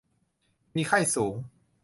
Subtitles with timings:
[0.75, 1.35] มีไข้สูง